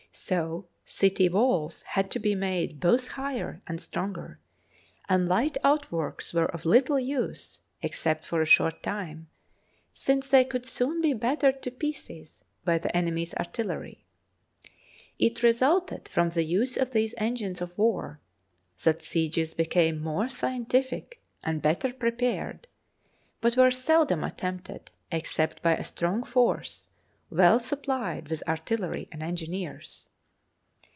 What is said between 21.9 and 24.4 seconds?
pre pared, but were seldom